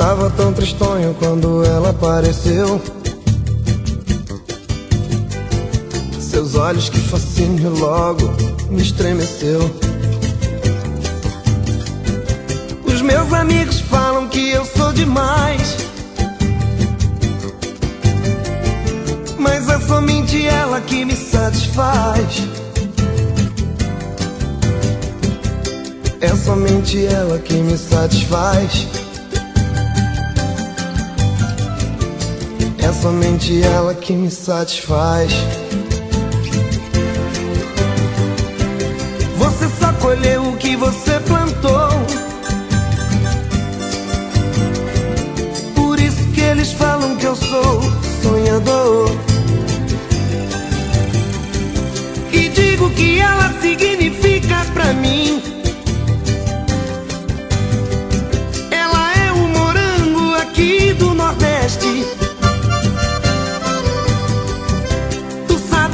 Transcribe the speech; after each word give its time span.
Tava 0.00 0.30
tão 0.30 0.50
tristonho 0.50 1.14
quando 1.18 1.62
ela 1.62 1.90
apareceu. 1.90 2.80
Seus 6.18 6.54
olhos 6.54 6.88
que 6.88 6.98
fascínio 6.98 7.68
logo 7.78 8.32
me 8.70 8.80
estremeceu. 8.80 9.60
Os 12.82 13.02
meus 13.02 13.30
amigos 13.34 13.80
falam 13.80 14.26
que 14.26 14.48
eu 14.48 14.64
sou 14.64 14.90
demais. 14.94 15.76
Mas 19.38 19.68
é 19.68 19.78
somente 19.80 20.46
ela 20.46 20.80
que 20.80 21.04
me 21.04 21.14
satisfaz. 21.14 22.48
É 26.22 26.34
somente 26.36 27.04
ela 27.04 27.38
que 27.38 27.52
me 27.52 27.76
satisfaz. 27.76 28.88
É 32.82 32.92
somente 32.92 33.62
ela 33.62 33.94
que 33.94 34.12
me 34.12 34.30
satisfaz. 34.30 35.32
Você 39.36 39.68
só 39.78 39.92
colheu 39.94 40.42
o 40.48 40.56
que 40.56 40.76
você 40.76 41.20
plantou. 41.20 41.90
Por 45.74 46.00
isso 46.00 46.24
que 46.32 46.40
eles 46.40 46.72
falam 46.72 47.16
que 47.16 47.26
eu 47.26 47.36
sou 47.36 47.82
sonhador. 48.22 49.10
E 52.32 52.48
digo 52.48 52.90
que 52.90 53.20
ela 53.20 53.52
significa 53.60 54.64
pra 54.72 54.92
mim. 54.94 55.42
Ela 58.70 59.14
é 59.26 59.32
o 59.32 59.48
morango 59.48 60.34
aqui 60.36 60.94
do 60.94 61.14
Nordeste. 61.14 62.29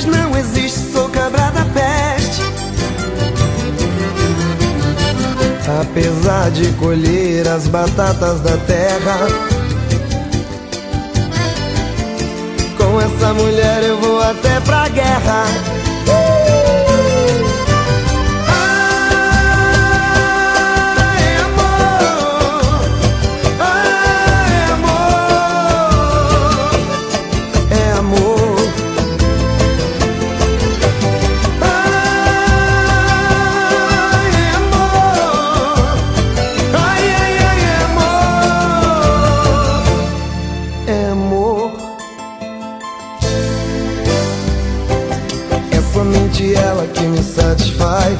Sabes, 0.00 0.04
não 0.06 0.38
existe, 0.38 0.92
sou 0.92 1.08
cabra 1.10 1.50
da 1.50 1.64
peste. 1.64 2.42
Apesar 5.80 6.50
de 6.50 6.70
colher 6.72 7.46
as 7.48 7.66
batatas 7.66 8.40
da 8.40 8.56
terra, 8.58 9.28
com 12.76 13.00
essa 13.00 13.34
mulher 13.34 13.82
eu 13.82 14.00
vou 14.00 14.22
até 14.22 14.60
pra 14.60 14.88
guerra. 14.88 15.44
Somente 46.40 46.54
ela 46.54 46.86
que 46.86 47.02
me 47.02 47.22
satisfaz. 47.22 48.18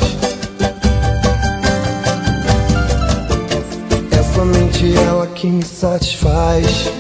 É 4.11 4.35
somente 4.35 4.95
ela 4.95 5.27
que 5.29 5.47
me 5.47 5.65
satisfaz. 5.65 6.91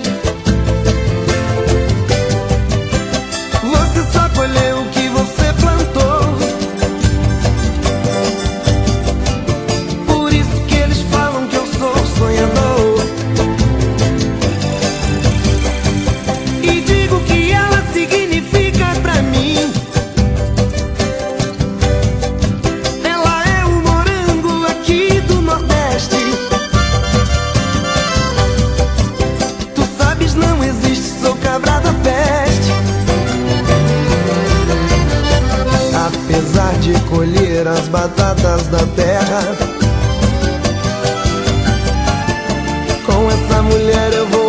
As 37.69 37.88
batatas 37.88 38.69
da 38.69 38.78
terra, 38.97 39.43
com 43.06 43.31
essa 43.31 43.62
mulher 43.62 44.12
eu 44.15 44.26
vou 44.28 44.40